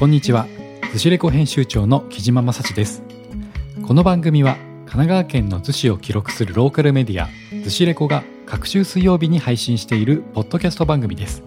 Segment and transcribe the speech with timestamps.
[0.00, 0.46] こんにちは。
[0.94, 3.02] 寿司レコ編集長の木島正史です。
[3.86, 7.28] この番組は神奈川県の逗子を記録するローカルメディア
[7.62, 11.42] 寿司レコが各週水曜日に配信しているポッドキャスト番組です。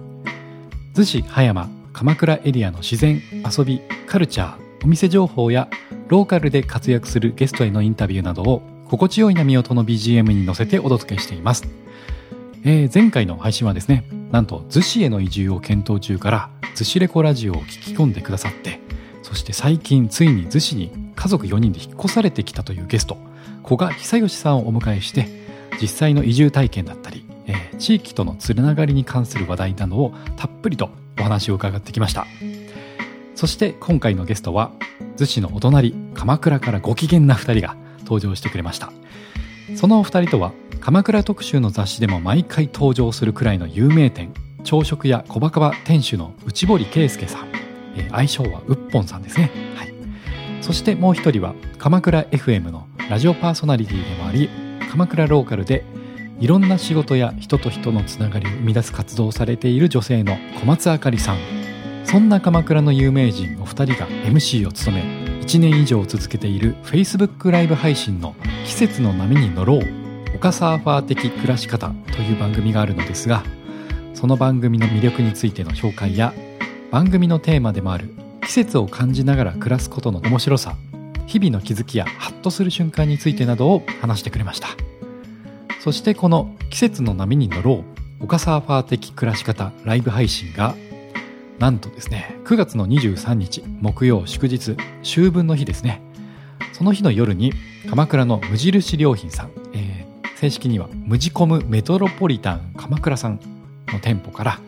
[0.93, 5.67] 逗子葉山鎌倉エリアの自然遊びカルチャーお店情報や
[6.07, 11.67] ローカルで活躍するゲストへのインタビューなどを心地よい波音の BGM に乗せてお届けしています。
[12.65, 18.79] えー、前回の配信はですねなんと逗子への移住を検討中から逗子レコラジオを聞き込んでくださって
[19.21, 23.17] そして最近ついに逗子に家族4人で引っ越されてきたというゲスト
[23.63, 25.27] 古賀久義さんをお迎えして
[25.81, 32.25] 実際の移住体験だったり、えー、地域とのつながりに関する話題などをたっぷりとお話を伺ってきました。
[33.35, 34.71] そして今回のゲストは
[35.17, 38.91] 逗子のお隣鎌倉からご機嫌な2人が登場してくれました。
[39.75, 47.47] そのお二人とは鎌倉特集の雑誌でも毎回登場するくらいの有名店朝食屋小バカバ店主の内堀圭介さん、
[47.95, 49.93] えー、愛称はうっぽんさんですね、はい、
[50.61, 54.49] そしてもう一人は鎌倉 FM のラジオパーソナリティでもあり
[54.91, 55.83] 鎌倉ローカルで
[56.39, 61.63] いろんな仕事や人と人のつながりを生み出す活動をされている女性の小松あかりさん。
[62.05, 68.33] そんな鎌倉の有名人お二人が MC を務め1年以上続けている Facebook ライブ配信の
[68.65, 69.81] 「季節の波に乗ろう」
[70.39, 73.43] カサーファー的暮らし方という番組があるのですが
[74.13, 76.33] その番組の魅力についての紹介や
[76.91, 80.77] 番組のテーマでもある季節を感じながら暮らすことの面白さ
[81.27, 84.69] 日々の気づきやハッとする瞬間についてなどを話してくれました。
[85.81, 87.83] そしてこの季節の波に乗ろ
[88.21, 90.75] うカサーファー的暮らし方ライブ配信が
[91.59, 96.01] なんとですね9月の23日木曜祝日秋分の日ですね
[96.73, 97.53] その日の夜に
[97.89, 100.03] 鎌倉の無印良品さん、えー
[100.43, 103.39] 正式にはムジコムメトロポリタン鎌倉さん
[103.87, 104.59] の店舗から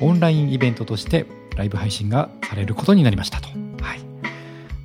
[0.00, 3.48] オンラインイベントとしてライブ配信がされることになりましたと。
[3.82, 4.00] はい。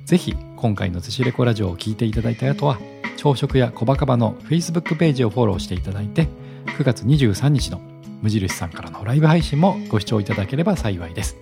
[0.04, 2.80] ぜひ今回の寿司レコラジオを聞いていただいた後は
[3.16, 6.26] 朝食や小バカバの Facebook ページをフォローしていただいて
[6.76, 7.80] 9月23日の
[8.20, 11.36] 無印さんからのライブ配信もご視聴いただければ幸いです。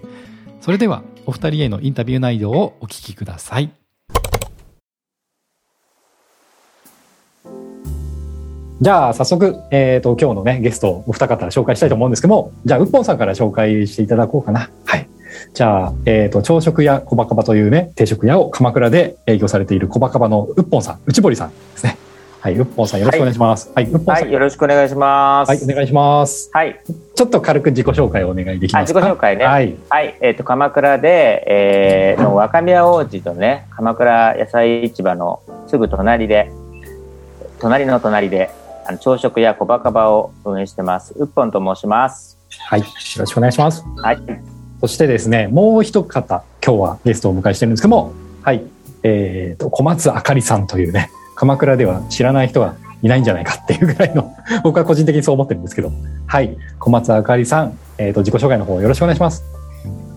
[0.69, 3.71] それではお二人へのインタビュー内容をお聞きください。
[8.79, 14.71] じゃあ早速、えーと、今日のねゲストお二方紹介したいと思うんですけどもじゃあうっぽんさんから紹介していただこうかな。
[14.85, 15.09] はい
[15.55, 21.97] じゃあ、えっ、ー、と、朝食屋小バカバというね、定食屋を鎌倉で営業されている小バカバのうっぽんさん、内堀さんですね。
[22.41, 23.73] はい、うっぽんさんよろしくお願いします。
[23.75, 25.49] はい、はい、うっぽんさん、はい、よろしくお願いします。
[25.49, 26.51] はい、お願いします。
[26.53, 26.81] はい。
[27.17, 29.01] ちょっと軽く自己紹介をお願いできますか？
[29.01, 29.45] 自己紹介ね。
[29.45, 29.75] はい。
[29.89, 36.53] はい、えっ、ー、と、鎌倉で、えー、の若宮王子とね、鎌倉野菜市場のすぐ隣で、
[37.61, 38.51] 隣の隣で、
[38.87, 41.15] あの朝食や小バカバを運営してます。
[41.17, 42.39] うっぽんと申します。
[42.69, 42.87] はい、よ
[43.19, 43.85] ろしくお願いします。
[43.97, 44.19] はい。
[44.81, 48.13] そしてですね、もう一方、今日はゲストをお迎えしてるんですけども、
[48.43, 48.63] はい、
[49.03, 54.35] えっ、ー、と、小松あかりさんというね、鎌倉では知らない人はいないんじゃないかっていうぐらいの
[54.65, 55.93] 僕は個人的にそう思ってるんですけど、
[56.27, 59.45] はい、小松あかりさん、えっ、ー、と、自己紹介の方よろしくお願いします。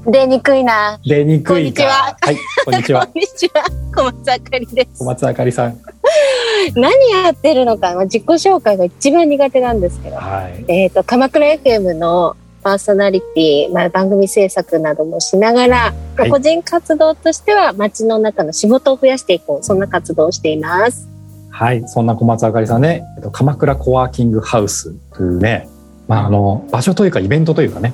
[0.07, 0.99] 出にくいな。
[1.05, 2.17] 出にくいこんにちは。
[2.19, 3.05] はい、こんにちは。
[3.05, 3.63] こんにちは。
[3.95, 4.97] 小松あかりです。
[4.97, 5.77] 小松あかりさん。
[6.73, 6.91] 何
[7.23, 21.10] やってるのか、まあ、自己紹介が一番苦手なんですけど、はい、えっ、ー、と、鎌倉 FM のパーソナリティ、まあ、番組制作などもしながら、はい、個人活動としては街の中の仕事を増やしていこう、そんな活動をしています。
[21.51, 23.03] はい、そんな小松あかりさんね、
[23.33, 24.93] 鎌倉コワーキングハウス。
[25.13, 25.67] というね、
[26.07, 27.93] まあ、あの、場所というかイベントというかね、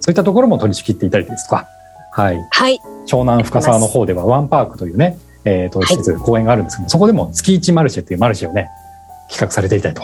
[0.00, 1.66] そういったところも取り仕切っていたりですとか、
[2.12, 2.38] はい。
[2.50, 2.78] はい。
[3.06, 8.68] 湘南深沢の方ではワンパークというね、えー、と、施設、公園があるんですけど、そこでも月一マルシェっていうマルシェをね、
[9.28, 10.02] 企画されていたりと。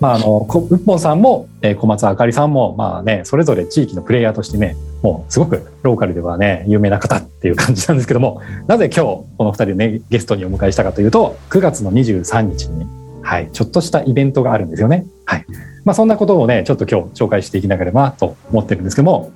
[0.00, 12.86] まあ、あの、うっぽんさんも、え、小松あかりさんも、まあね、それぞれ地域のプレイヤーとしてね、もうすごくローカルではね、有名な方っていう感じなんですけども、なぜ今日、この二人ね、ゲストにお迎えしたかというと、9月の23日に、
[13.22, 15.06] はい、ちょっとしたイベントがあるんですよね。
[15.24, 15.46] はい。
[15.84, 19.32] まあ、そんなことをね、ちょっと今日紹介していきながらなと思ってるんですけども、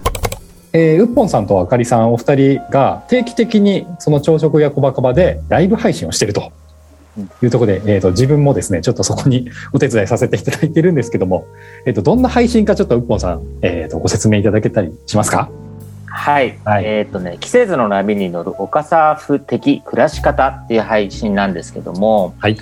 [0.73, 6.53] えー、うっぽんさんとあかりさんお二人が定期的にその朝食や小バカバでライブ配信をしてると
[7.43, 11.47] いうところで、えーと、自分もですねちょっとそこに お手伝いさせていただいてるんですけども、
[11.85, 15.49] えーと、どんな配信かちょっとうっぽんさん、えーと、ご説明いただけたりしますか？
[16.07, 22.57] はい、はい、えっ、ー、とね季節の波に乗る岡サーフ的暮らし方っていう配信なんですけども、はい、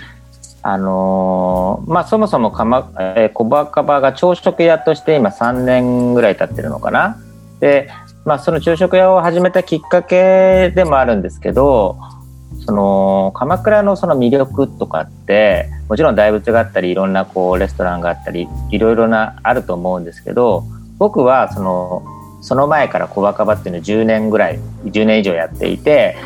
[0.63, 7.17] あのー、まあそもそもかま、えー、小バカバが朝食屋として今3年ぐらい経ってるのかな？
[7.61, 7.89] で、
[8.25, 11.97] まあ、その昼食屋を始めたきっかけでもあるんですけど
[12.67, 20.65] その鎌倉のその魅力とかってもちろん大仏があったりいろんなこうレストランがあったりいろいろなあると思うんですけど
[20.99, 22.03] 僕はその
[22.41, 26.17] その前から小バカバっていうのを10年ぐらい10年以上やっていて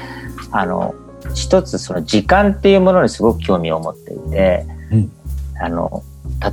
[0.51, 0.95] あの
[1.35, 5.13] 一つその時間っていうものにすごく興味を持っていて、うん、
[5.61, 6.03] あの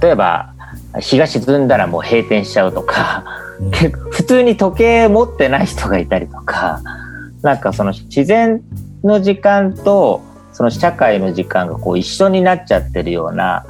[0.02, 0.54] 例えば
[1.00, 3.24] 日が沈んだらもう閉店しちゃうとか、
[3.60, 3.72] うん、
[4.12, 6.82] 普通に時計持ってない人がいたりとか
[7.42, 8.62] なんかその自然
[9.06, 10.22] の時間と
[10.54, 13.66] その社会の時間がこう一緒になっちゃってるような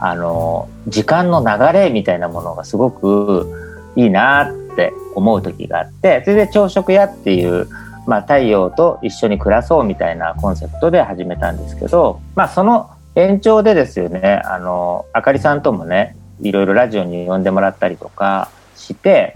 [0.00, 7.68] あの時間の流れみたいなものがすごくいいなって思う時があってそれで朝食屋っていう
[8.08, 19.34] まあ、太陽と一緒に暮らそうみたいなコンセプトで始めたんですけど、まあ、その延長でですよねあのあかりさんともねいろいろラジオに呼んでもらったりとかして、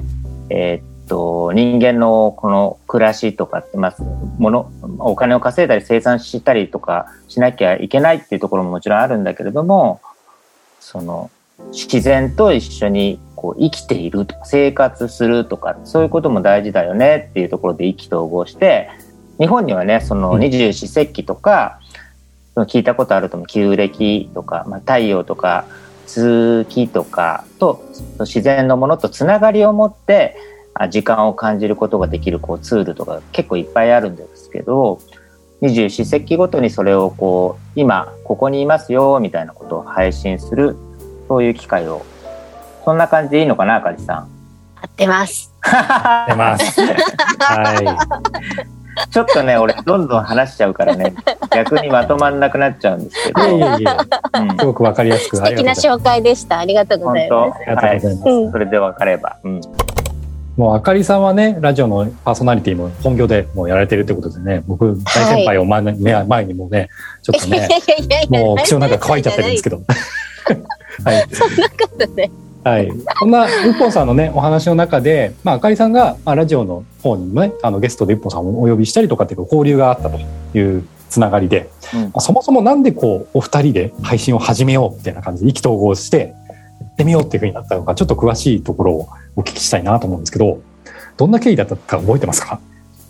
[0.49, 3.97] えー、と人間のこの暮らしとかって、まあ、
[4.39, 10.01] ものお金を稼いだり生産したりとかしなきゃいけないっていうところももちろんあるんだけれども
[10.81, 11.31] その
[11.71, 18.89] 自然と一緒にこう生きているとか生活するとかそういうことも大事だよねっていうところで意気投合して
[19.39, 21.79] 日本にはねその二十四節気とか、
[22.57, 23.47] うん、聞いたことあると思う。
[23.47, 25.67] 旧暦とか、まあ、太陽とか
[26.07, 27.85] 月とかと
[28.21, 30.37] 自然のものとつながりを持って
[30.91, 35.01] 時間を感じることができるこうツールとか結構いっぱいあるんですけど
[35.61, 40.77] 二十四節気ごとにそれをこう今ここにいますよみたいなことを配信する
[41.29, 42.05] そういう機会を
[42.85, 44.17] そんな感じでいいのかな、あかりさん。
[44.77, 45.53] 合ってます。
[45.63, 46.81] 合ってます。
[47.39, 47.75] は
[49.07, 49.11] い。
[49.11, 51.15] ちょっとね、俺、どんどん話しちゃうからね、
[51.51, 53.41] 逆にまとまんなくなっちゃうんですけど。
[53.41, 53.97] いやいやいや、
[54.35, 55.37] うん、すごくわかりやすく。
[55.37, 56.59] 素敵な紹介でした。
[56.59, 57.63] ありがとうございます。
[57.67, 58.29] ありがとうございます。
[58.29, 59.37] はい、それでわかれば。
[59.45, 59.61] うん。
[60.57, 66.91] もうあかりさんはね、ラジオのパーソナリティも本業でもうやられてるってことでね、僕、大先輩を前,、ね、前にもね、
[67.23, 67.69] ちょっとね、
[68.29, 69.81] もう口の中乾いちゃってるんですけど。
[71.05, 71.27] はい。
[71.33, 72.31] そんなことね。
[72.65, 80.21] はい、こんなウッポンさんのねお話の中で、まあ、あかりさんが、まあ、ラジオの方にもねあのゲストでウッポンさんをお呼びしたりとかっていう交流があったと
[80.57, 86.42] いうつながりで、うんまあ、そもそもなんでこうお二人で配信を始めようみたいな感じで意気投合してや
[86.93, 90.61] ってみようっていうふうになったのかちょっと詳しいところをお聞きしたいなと思うんですけど
[91.17, 92.61] どんな経緯だったか覚えてますか？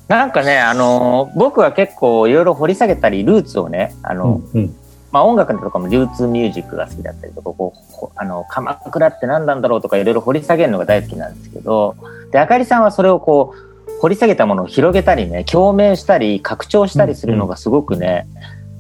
[0.08, 4.76] なんかね、あの僕は結構いろいろ掘り下げたりルーツをねあの、うんうん。
[5.10, 11.96] まあ、音楽とかも流通ミュージックが好きだったりとかこうあの鎌倉って何なんだろうとかいろいろ掘り下げるのが大好きなんですけど
[12.30, 18.26] であかりさんはそれをこう掘り下げたものを広げたりね共鳴したり拡張したりするのがすごくね、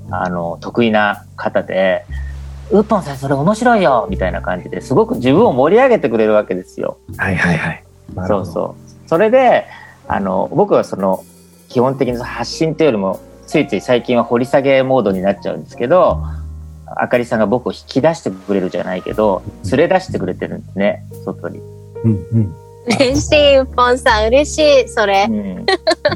[0.06, 2.06] うん、あの得意な方で
[2.72, 6.96] 「ウッポンさんそれ面白いよ」みたいな感じですごく自分を盛り上げてくれるわけですよ。
[7.16, 7.84] はいはいはい。
[8.26, 8.76] そうそ
[9.06, 9.66] うそれで
[10.08, 11.22] あの僕はその
[11.68, 16.22] 基本的に発信というよりもついつい最近は掘り下げモードになっちゃうんですけど
[16.86, 21.60] あかりさんが僕を引き出してくれるじゃないけど連れ出してくれてるんですね外に。
[22.04, 22.54] うんうん
[22.86, 25.26] 嬉しい、うぽんさん、嬉しい、それ。
[25.28, 25.66] うん、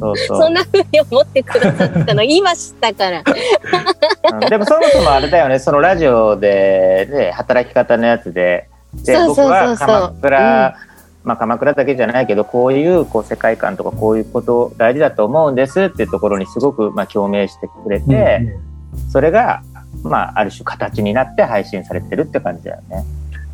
[0.01, 0.39] そうそう。
[0.43, 3.23] そんなふうに思ってくださったの、今知ったから。
[4.49, 8.69] でもそもそもあれだよね、そのラジオで、ね、働き方のやつで、
[9.05, 10.77] で僕は鎌倉、
[11.25, 18.57] まあ、鎌倉だけじゃないけどこういうこう世界観とかこういうこと大事だと思うんですっていうところにすごくまあ共鳴してくれて、
[19.11, 19.63] それが
[20.03, 23.05] まあある種形になって配信されてるって感じだよね。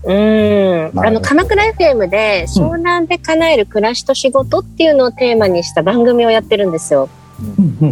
[0.04, 0.98] うん。
[0.98, 7.08] あの鎌倉 FM で湘南で叶える暮らしと仕事っていうのをテーマにした番組をやってるんですよ。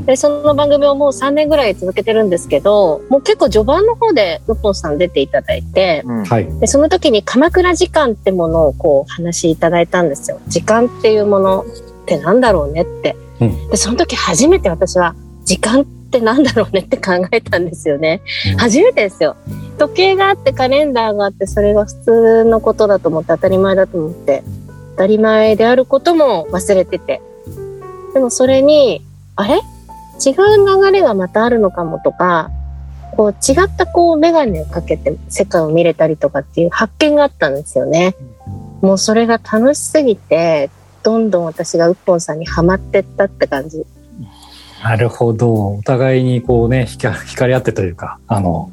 [0.07, 10.41] でその番組をもう3年ぐらい続けてるんですけどもう結構序盤の方でロッポンさん出ていただいて、うん、でその時に鎌倉時間ってものをこう話しいただいたんですよ。
[10.47, 11.65] 時間っていうものっ
[12.07, 13.17] てなんだろうねって。
[13.41, 15.15] うん、でその時初めて私は
[15.45, 18.23] 時間ってなんだろうねって考えたんですよね。
[18.53, 19.37] うん、初めてですよ。
[19.79, 24.43] 時計があってカレンダーがあってそれが普通のことだと思って当たり前だと思って
[24.93, 27.21] 当たり前であることも忘れてて。
[28.13, 29.05] でもそれに
[29.37, 29.55] あれ？
[29.55, 32.51] 違う流れがまたあるのかもとか、
[33.17, 38.17] こう違ったこうメガネをかけて世界を見れたりとかっていう発見があったんですよね。
[38.83, 40.71] もうそれが楽しすぎて、
[41.03, 43.87] どんどん私がウッポンさんにはまってったって感じ。
[44.83, 45.77] なるほど。
[45.77, 48.73] お互いにこうね、惹かれ合ってというか、あの、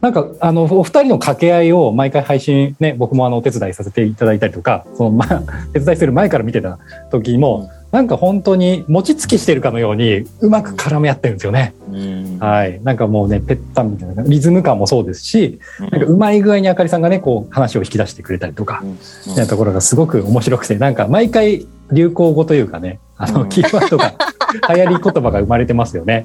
[0.00, 5.42] なんか、あの、お二人の掛け合いを毎回配信ね、僕もあの、お手伝いさせていただいたりとか、その、まあ、
[5.74, 6.78] 手伝いする前から見てた
[7.10, 11.74] 時も、なんか本当に餅つきしてるかのようにうまく絡み合ってるんですよね。
[11.90, 12.80] うん、はい。
[12.84, 18.82] なんかもうね、ぺったんみたいな、リズム感もそうですし、なんかうまい具合にあかりさんがね、こう話を引き出してくれたりとか、
[19.26, 24.14] みたいなところがすごく面白くて、なんか毎回流行語というかね、あの、キーワードが、
[24.74, 26.24] 流行り言葉が生まれてますよね。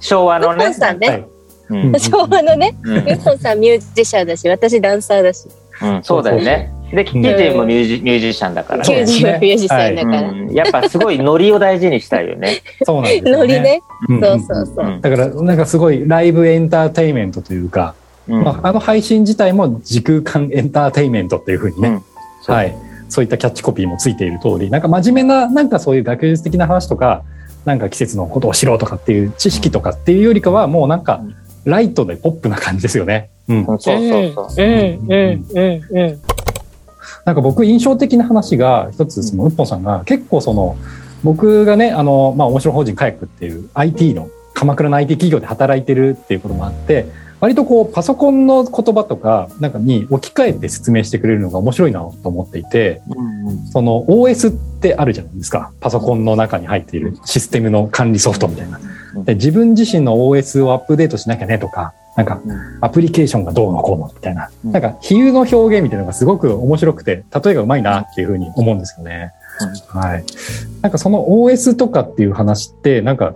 [0.00, 0.74] 昭和のね。
[0.74, 1.08] さんね。
[1.08, 1.26] はい
[1.98, 5.48] 昭和のね、ウ、うん、ポンさんミュージシャンだし、私ダンサーだし。
[5.80, 6.70] うん、そうだよね。
[6.92, 9.04] で、キジもミュージ,、ミュージシャンだから、ね。
[9.04, 10.52] キジもミュージシャンだから、うん。
[10.52, 12.62] やっぱすごいノリを大事にしたいよね。
[12.84, 13.30] そうなんですね。
[13.30, 13.80] ノリね。
[14.08, 14.98] そうそうそう。
[15.00, 17.94] だから、なんかすごいライブエンターテイメントというか、
[18.26, 22.02] まあ、あの配信自体も時空間エンターテイメントっていうふうにね、
[22.46, 22.74] はい。
[23.12, 27.24] そういったキャッチコピーもついている通り、なんか真面目な、なんかそういう学術的な話とか、
[27.66, 31.20] なんか季節のことを知ろうとかっていう知識とかっていうよりかは、もうなんか、
[31.66, 33.28] ライトでポップな感じですよね。
[33.48, 33.64] うん。
[33.66, 34.46] そうそうそう。
[34.56, 36.20] うん、うん、うん、うん。
[37.26, 40.76] なんか僕印象的な話が一つそのウッポンさんが結構その
[41.22, 47.06] 僕がねあのまあ面白法人カヤックっていう IT の鎌倉の IT 企業で働いてるっていうこともあって
[47.42, 53.02] 割とこうパソコンの言葉とかなんかに置き換えて説明してくれるのが面白いなと思っていて、
[53.72, 55.72] その OS ってあるじゃないですか。
[55.80, 58.78] パソコンの中に入っているシステムの管理ソフトみたいな。
[59.24, 62.40] で自分自身の OS をアップデートしなきゃねとかなんか
[62.80, 69.32] アプリケーションがどうのこうのみたいな、なんか比喩の表現みたいなのがすごく面白くて例えがうまいなっていうふうに思うんですよね。
[69.88, 70.24] はい。
[70.80, 73.34] なんかその OS とかっていう話ってなんか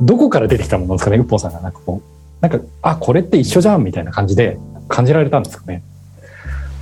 [0.00, 5.82] どこから出てきたものですかね、うっぽんさんがなんかこうなんかあこれって一緒じゃんみたいな感じで感じられたんですかね。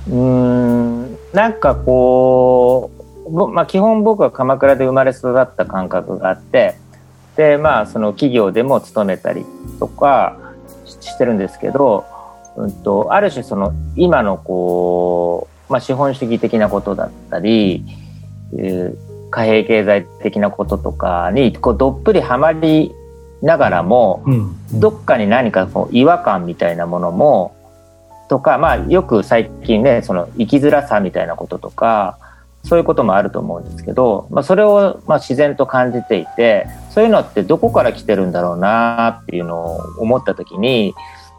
[0.09, 1.17] うん。
[1.33, 2.91] なんかこ
[3.25, 6.75] う、まあ、基本僕は鎌倉で生まれ育った感覚があって
[7.35, 9.45] でまあその企業でも勤めたり
[9.79, 10.37] とか
[10.85, 12.05] してるんですけど、
[12.55, 17.83] うんと、ある種その今のこう、まあ、資本主義的なことだったり、
[18.57, 22.91] えー、貨幣経済的なこととかにこうどっぷりはまり
[23.41, 24.23] ながらも、
[24.73, 27.55] どっかに何かこう違和感みたいなものも
[28.29, 32.17] とか、まあ、よく最近ねその生きづらさみたいなこととか
[32.63, 40.93] そういうこともあると思うんですけど、まあ、それをまあ自然と感じていてそういうのってどこから来てるんだろうなっていうのを思った時に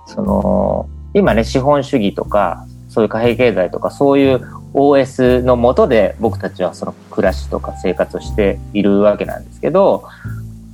[0.07, 4.41] その今ね資本主義とかそういう貨幣経済とかそういう
[4.73, 10.05] OS のもとで僕たちはその暮らしとか生活をしているわけなんですけど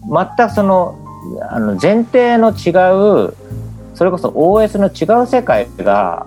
[0.02, 0.99] 全くその
[1.50, 2.71] あの前提の違
[3.28, 3.35] う
[3.95, 6.26] それこそ OS の違う世界が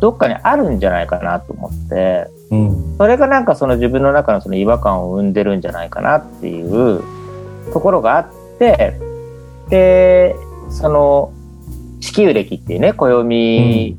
[0.00, 7.02] どっかにあるんじゃないかなと思って、うん、それがなんかその自分の中のその違和感を生んでるんじゃないかなっていう
[7.72, 8.98] ところがあって
[9.68, 10.36] で
[10.70, 11.32] その
[12.00, 13.96] 地球歴っていうね暦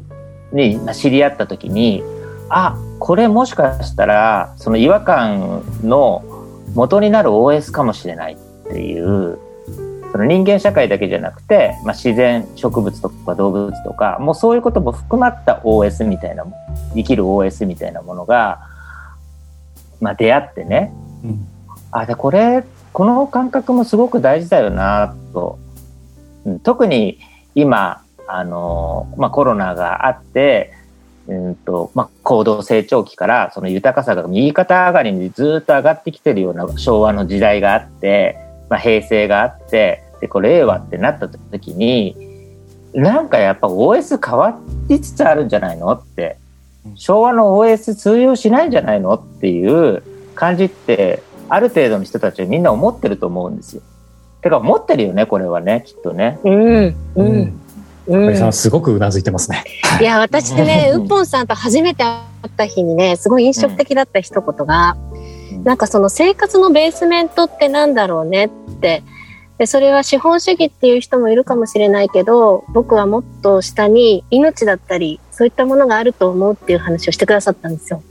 [0.53, 6.23] に知り合った時に、うん、あこれもしかしたらその違和感の
[6.73, 8.37] 元になる OS かもしれないっ
[8.71, 9.37] ていう
[10.11, 16.45] その人間社会だけじゃなくて、まあ、自然植物とか動物とかもうそういうことも含まった OS みたいな
[16.93, 18.59] 生きる OS みたいなものが、
[20.01, 21.47] まあ、出会ってね、うん、
[21.91, 25.59] あでこれこの感覚もすごく大事だよなと、
[26.45, 27.19] うん、特に
[27.55, 30.73] 今あの、まあ、コロナがあって
[31.27, 38.37] うんとまあ、高度成長期からその豊かさが右肩上がりにずっと上がってきてるような昭和の時代があって
[38.71, 42.15] まあ、平成があってでこれ令和ってなった時に
[42.93, 46.37] なんかやっぱ OS 変わりつつあるんじゃないのって
[46.95, 50.01] 昭和の OS 通用しないんじゃないのっていう
[50.35, 53.81] 感じってある程度の人たちはみんな思ってると思うんですよ。
[54.41, 56.39] てか思ってるよねこれはねきっとね。
[56.45, 57.61] うんうん
[58.07, 59.65] うん、さんすごくうなずいてますね。
[59.99, 65.10] いや私ねうっぽんさんと初めて会った日にねすごい印象的だった一言が、うん、
[65.63, 69.03] なんかその生活のベースメントってなんだろうねっって。
[69.57, 78.01] でそれは資本主義っていう人もいるかもしれないけど僕はもっと下に命だったりそういったものがあると思うっていう話をしてくださったんですよ。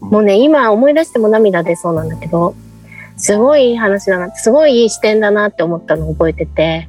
[0.00, 2.56] もうね今思い出しても涙出そうなんだけど
[3.16, 6.88] すごいいい話だなすごいいい視点だなって思ったのを覚えてて。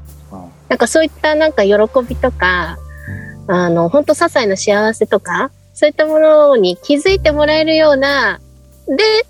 [0.72, 1.74] なんかそういったなんか喜
[2.08, 2.78] びとか
[3.48, 8.40] あの本当些細な幸せとかそういったものに気づいてもらえるような
[8.88, 9.26] で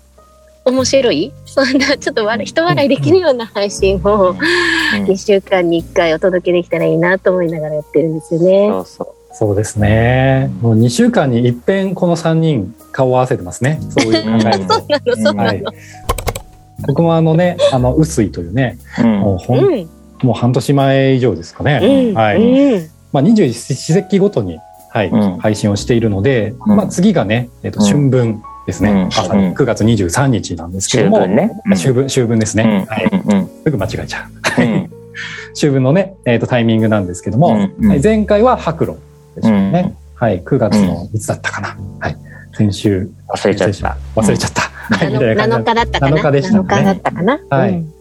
[0.64, 1.32] 面白い？
[1.44, 4.34] そんなちょっと笑人笑いできるような配信を
[5.06, 8.68] 2週間に1回お届けできたらいいなと思いながらやってるんですよね。
[8.68, 10.50] そうそうそうですね。
[10.60, 13.80] もう2週間に一遍この3人顔を合わせてますね。
[13.88, 15.42] そういう考え そうなの、そうなの。
[15.44, 15.62] はい、
[16.86, 19.88] 僕もあのね、あの、薄いというね、うん、もうほん、うん、
[20.22, 22.10] もう半年前以上ですかね。
[22.10, 22.90] うん、はい。
[23.10, 24.58] まあ、21四節気ごとに、
[24.90, 28.42] はい、配信をしているので、まあ、次がね、えっと、春分。
[28.66, 34.30] ですね、うん、朝9月23日なんですけども、秋分ね、秋分秋分ですね、はい、すぐ間違えちゃう、
[35.52, 37.64] 秋分のね、えーと、タイミングなんですけども、は
[37.96, 38.98] い、前回は白露
[39.34, 42.16] でしたね、はい、9月のいつだったかな、はい、
[42.54, 43.10] 先週。
[43.28, 43.96] 忘れちゃった。
[44.14, 46.16] 忘れちゃった、はい、7日だったかな。
[46.18, 46.60] 7日でしたね。
[46.60, 47.91] 7日だったかな、はい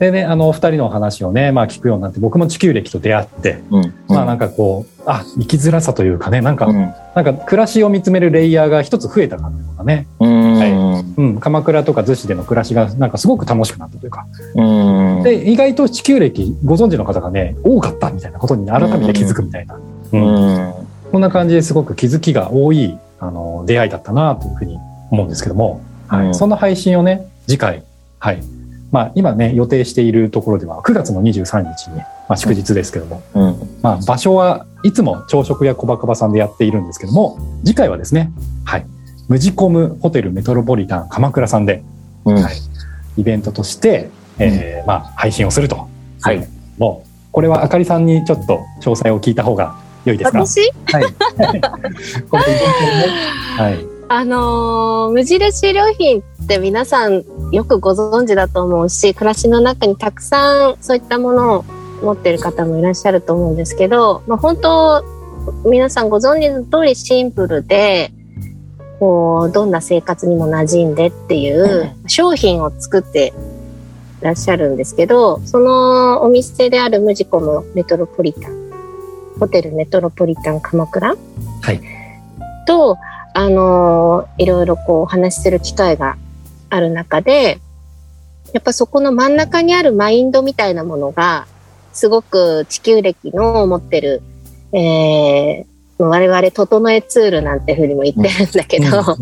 [0.00, 6.74] でね、あの、お二人の話をね、まあ聞くようになって、僕も地球歴と出会って、うん、まあなんかこう、あ、生きづらさというかね、なんか、うん、
[7.14, 10.06] なんか暮らしを見つめるレイヤーが一つ増えた感じとかね。
[10.18, 11.38] うん、はい、うん。
[11.38, 14.26] 鎌倉とか逗子での暮らしがなんかすごく楽しくなったというか。
[14.54, 15.22] うん。
[15.22, 19.78] で、意外と地球歴ご存知の方がね、多かったみたいなことに改めて気づくみたいな。
[20.12, 20.22] うん。
[20.22, 20.74] うん、
[21.12, 24.78] こんな感じですごく気づきが多い、あの、出会いだったなというふうに
[25.10, 26.34] 思うんですけども、はい。
[26.34, 27.82] その配信をね、次回、
[28.18, 28.42] はい。
[28.90, 38.32] まあ、今ね、予定しているところでは、9月の23日に、まあ、祝日ですけども、うん、まあ、場所はいつも朝食や小バカバさんでやっているんですけども、次回はですね、
[38.64, 38.86] はい、
[39.28, 41.82] ムジコムホテルメトロポリタン鎌倉さんで、
[42.24, 42.54] うん、はい、
[43.16, 45.88] イベントとして、えー、まあ、配信をすると。
[46.22, 46.46] はい。
[46.78, 50.44] もう、これはあかりさんにちょっと詳細を聞いた方が良いですか？
[50.44, 50.60] 私？
[50.86, 51.04] はい。
[52.28, 52.64] このイベント
[53.04, 53.06] ね、
[53.56, 53.78] はい。
[54.08, 61.64] あのー、無印良品って皆さんよくご存知だと思うし、暮らしの中にたくさんそういったものを
[62.02, 65.04] 持ってる方もいらっしゃると思うんですけど、まあ、本当、
[65.64, 68.12] 皆さんご存知の通りシンプルで、
[69.00, 73.32] こう、どんな生活にも馴染んでっていう商品を作って
[74.20, 78.70] いらっしゃるんですけど、そのお店であるムジコムメトロポリタン、
[79.40, 81.16] ホテルメトロポリタン鎌倉
[81.62, 81.80] はい。
[82.66, 82.96] と、
[83.32, 86.16] あのいろいろこうお話しする機会が
[86.70, 87.60] ある中で、
[88.52, 91.46] やっぱそこの真ん中にあるマインドみたいなものが、
[91.92, 94.22] すごく地球歴の持ってる、
[94.72, 99.16] えー、我々整えツールなんてふうにも言ってるんだけど、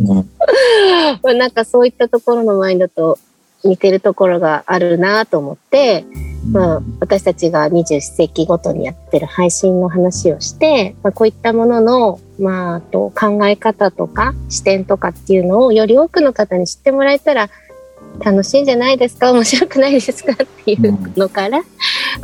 [1.24, 3.18] うん、 なんかそういったところのマインドと
[3.64, 6.04] 似てるところがあるなと思って、
[6.52, 17.50] まあ、私たちが21世紀ごとにやってる配信の話をして、まあ、こういったものの、まあ、と考え方とか視点とかっていうのをより多くの方に知ってもらえたら
[18.20, 21.64] 楽しいんじゃないですか面白くないですかっていうのから、うん、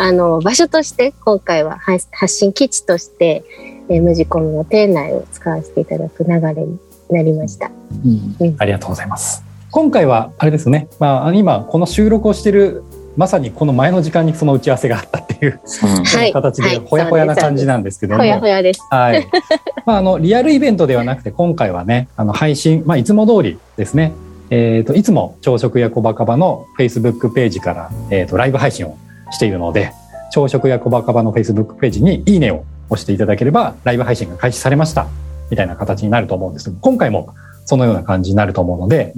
[0.00, 3.44] あの場所として今回は発信基地として、
[3.88, 6.78] えー、ムジコムの店内を使わせていただく流れに
[7.10, 7.70] なりました、
[8.04, 8.36] うん。
[8.40, 9.44] うん、ありがとうございます。
[9.70, 12.84] 今回はあれですね、まあ、今この収録をしている
[13.16, 18.80] まさにこの前の時間にその打ち合わせがあったっていう、うん、形でほやほやな感じなんですけども、ほやほやです。
[18.90, 19.26] はい。
[19.86, 24.12] まああのリアルイベントではなくて今回はね、あの配信まあいつも通りですね。
[24.50, 28.96] えっ、ー、といつも朝食や小バカバの Facebook ページからえっ、ー、とライブ配信を
[29.30, 29.92] しているので、
[30.32, 35.06] 朝食や小バカバの Facebook ページにいいねを押していただければライブ配信が開始されました
[35.50, 39.14] みたいな形になると思うんですけど、今回もそのような感じになると思うので、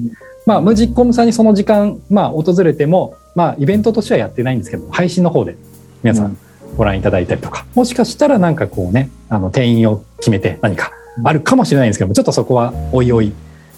[0.46, 5.56] まあ、無実コムさんにその時間、まあ、訪れても、まあ、イベントとしてはやってないんですけど、配信の方で
[6.04, 6.38] 皆さん
[6.76, 10.92] ご覧いただいたりとか、もしかしたらなんかこうね、あの、定員を決めて何か
[11.24, 13.32] あるかもしれないんですけども、ちょっとそこはおいおい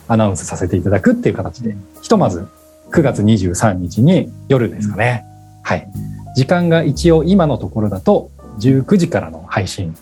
[0.08, 2.46] アナウンスさせていただくっていう形で、ひとまず
[2.90, 5.24] 9月23日に夜ですかね。
[5.62, 5.88] はい。
[6.36, 9.96] 時間が一応今のところだと19時からの配信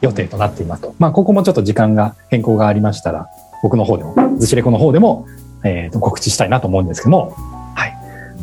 [0.00, 0.94] 予定となっていますと。
[0.98, 3.28] まあ、ここもちょっと時間が変更がありましたら、
[3.62, 5.26] 僕の方でも、ズシレコの方でも
[5.64, 7.34] えー、と告知したいなと思うんですけども、
[7.74, 7.96] はい。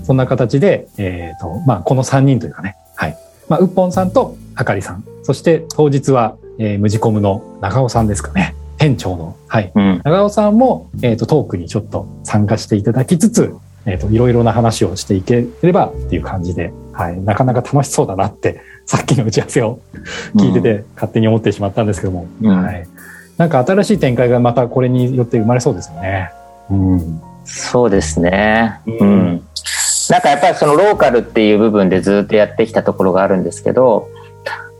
[0.03, 3.17] そんな形で、えっ、ー、と、まあ、この3人というかね、はい。
[3.49, 8.55] まあ、うっぽんさんとあかりさん、そして当日は、えー、ムジコムの長尾さんですかね。
[8.77, 9.71] 店長の、はい。
[9.73, 17.19] うん、長尾さんも、えっ、ー、と、トークにちょっと参加していただきつつ、えっ、ー、と、いろいろな話をしていければっていう感じで、はい。
[17.19, 19.79] なかなか楽しそうだなって、 さっきの打ち合わせを
[20.35, 22.87] 聞いてて、勝手に思ってしまったんですけども、うん、はい。
[23.37, 26.31] なんか新しい展開がまたこれによって生まれそうですよね。
[26.69, 28.79] うん、そうですね。
[28.85, 29.43] うん。
[30.09, 34.09] なんかやっぱりそのローカルっていう部分でずっとやってきたところがあるんですけど、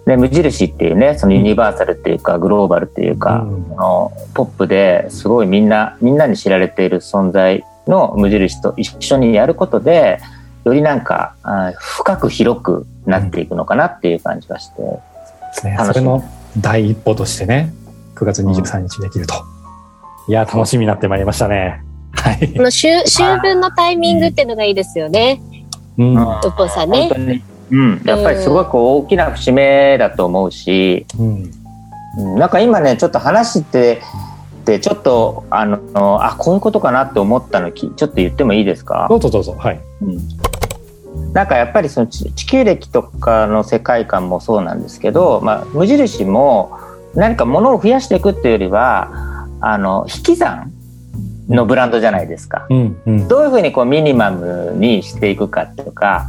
[0.05, 10.19] ね、無印っていうね、そのユニバーサルっていうか、グローバルっていうか、うん、のポップですごいみんな、みんなに知られている存在の無印と一緒にやることで、
[10.63, 11.35] よりなんか、
[11.77, 14.81] 深く広くなっていくのかなっていう感じがして。
[14.81, 16.23] うん、ね、それの
[16.57, 17.73] 第一歩としてね、
[18.15, 19.56] 9月23日できると。
[20.27, 21.81] いや、楽しみになってまいりましたね。
[22.11, 22.53] はい。
[22.53, 25.41] この秋秋分のタイミングっていうのがいいですよね。
[25.97, 26.15] うん。
[26.15, 27.43] トッポさんね。
[27.71, 28.01] うん。
[28.05, 34.01] やっぱりすごく大きな節目だと思うし、うん、なんか今ね、ちょっと話して、
[34.65, 39.07] でちょっとあのあこういうことかなって思ったのきちょっと言ってもいいですか？
[39.09, 40.05] どうぞどうぞはい、う
[41.29, 46.77] ん、なんかやっぱりその地球歴とかの世界観もそうなんですけど、まあ、無印も
[47.15, 49.09] 何か物を増やしていくっていうよりは
[49.61, 50.71] あの引き算
[51.49, 56.27] のブランドじゃないですか、うんうん、どういうふうにこうミニマムにしていくかとか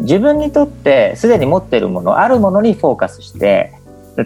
[0.00, 3.72] 自分にとってすでに持ってるものあるものにフォーカスして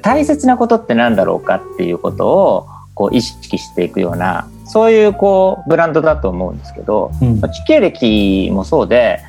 [0.03, 9.21] 大切なことって何だろうかっていうことをこう意識していくようなそういうこうブランドだと思うんですけど、うん、地球歴もそうで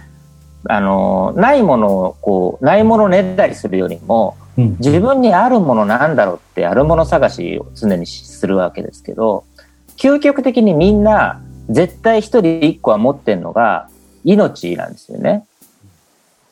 [0.70, 9.46] あのないものをこうないものをねだりするよりも、うん、自分にあるものなんだろうってあるもの探しを常にするわけですけど
[9.98, 13.90] 究極的にみんな絶対一人一個は持ってるのが
[14.24, 15.46] 命なんですよね。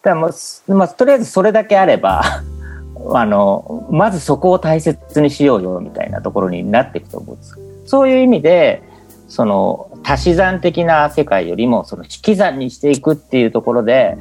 [0.01, 0.31] だからも
[0.67, 2.23] う、まあ、とりあえずそれだけあれば
[3.13, 7.59] あのまずそこを大切にしようよみたいなところになっていくと思うんです。
[7.85, 8.83] そういう意味で
[9.27, 14.17] その足し算的な世界よりもその引き算にしていくっていうところで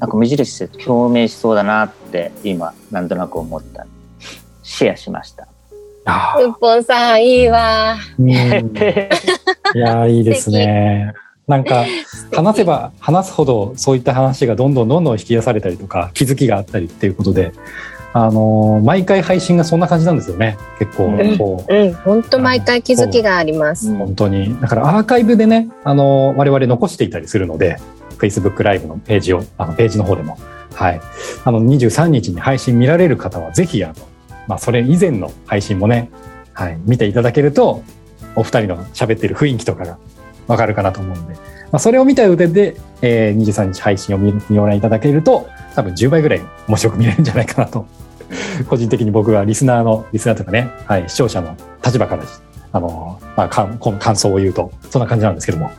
[0.00, 3.86] なんか無印って共鳴しそうだなって今なんとなく思った。
[4.62, 5.48] シェアしました。
[6.40, 7.96] うっぽんさんいいわ。
[9.74, 11.14] いやいいですね。
[11.46, 11.86] なんか
[12.32, 17.52] 話せば話すほどそういった話がどんどんどんどん引き出されたりとか気づきがあったりっていうことで
[18.12, 20.58] あの毎回配信がそんな感じなんですよね。
[20.78, 23.94] 結構、こう、うん、本当毎回気づきがあります。
[23.96, 24.58] 本当に。
[24.60, 27.78] だからアーカイブでねあの我々残していたりするので
[28.18, 30.38] Facebook ライブのページをあのページの方でも
[30.78, 31.00] はい。
[31.44, 33.94] あの23日に配信見られる方はぜひあの、
[34.46, 36.10] まあ、それ以前の配信もね、
[36.52, 37.82] はい、見ていただけると
[38.36, 39.98] お二人の喋ってる雰囲気とかが
[40.46, 41.40] わかるかなと思うんで、ま
[41.72, 47.86] あ、それを見た上で、えー、23日配信を見ご覧いただけると多分10倍ぐらい面白く見れるんじゃないかなと。
[48.68, 52.24] 個人的に僕はリスナーのリスナーとかね、はい、視聴者の立場から
[52.72, 55.70] あの、まあ、かこの感想を言うとそんな感じなんですけども。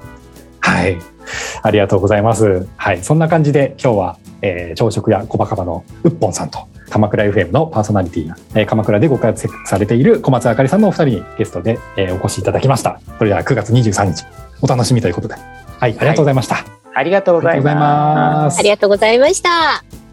[0.60, 0.98] はい。
[1.62, 2.68] ありがとうございます。
[2.78, 3.04] はい。
[3.04, 13.00] そんな感じで今日は、えー、朝食やコバカバのうっぽんさんと鎌倉 FM のパーソナリティえー、鎌倉でご活躍されている小松あかりさんのお二人にゲストで、えー、お越しいただきました。
[13.18, 14.26] それでは9月23日
[14.62, 15.36] お楽しみということで。
[15.36, 15.96] はい。
[15.98, 16.66] ありがとうございました、はい、
[16.96, 18.60] ありがとうございます。
[18.60, 20.09] ありがとうございました